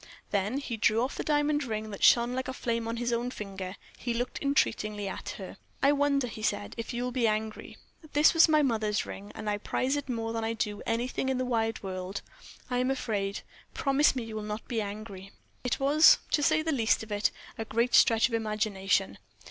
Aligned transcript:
Then 0.31 0.57
he 0.57 0.77
drew 0.77 1.03
off 1.03 1.13
the 1.15 1.23
diamond 1.23 1.63
ring 1.63 1.91
that 1.91 2.03
shone 2.03 2.33
like 2.33 2.51
flame 2.55 2.87
on 2.87 2.97
his 2.97 3.13
own 3.13 3.29
finger; 3.29 3.75
he 3.99 4.15
looked 4.15 4.41
entreatingly 4.41 5.07
at 5.07 5.35
her. 5.37 5.57
"I 5.83 5.91
wonder," 5.91 6.25
he 6.25 6.41
said, 6.41 6.73
"if 6.75 6.91
you 6.91 7.03
will 7.03 7.11
be 7.11 7.27
angry? 7.27 7.77
This 8.13 8.33
was 8.33 8.49
my 8.49 8.63
mother's 8.63 9.05
ring, 9.05 9.31
and 9.35 9.47
I 9.47 9.59
prize 9.59 9.95
it 9.95 10.09
more 10.09 10.33
than 10.33 10.43
I 10.43 10.53
do 10.53 10.81
anything 10.87 11.29
in 11.29 11.37
the 11.37 11.45
wide 11.45 11.83
world. 11.83 12.23
I 12.67 12.79
am 12.79 12.89
afraid. 12.89 13.41
Promise 13.75 14.15
me 14.15 14.23
you 14.23 14.35
will 14.35 14.41
not 14.41 14.67
be 14.67 14.81
angry." 14.81 15.33
It 15.63 15.79
was, 15.79 16.17
to 16.31 16.41
say 16.41 16.63
the 16.63 16.71
least 16.71 17.03
of 17.03 17.11
it, 17.11 17.29
a 17.59 17.63
great 17.63 17.93
stretch 17.93 18.27
of 18.27 18.33
imagination. 18.33 19.19